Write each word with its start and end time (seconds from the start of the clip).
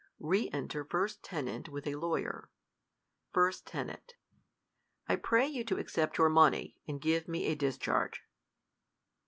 Re 0.33 0.49
enter 0.51 0.83
first 0.83 1.21
Tenant 1.21 1.67
laith 1.71 1.85
a 1.85 1.93
Law'YER. 1.93 2.49
\st. 3.35 3.65
Ten. 3.67 3.95
I 5.07 5.15
pray 5.15 5.45
you 5.47 5.63
to 5.65 5.77
accept 5.77 6.17
your 6.17 6.27
money, 6.29 6.75
and 6.87 6.99
give 6.99 7.27
me 7.27 7.45
a 7.45 7.53
discharge. 7.53 8.23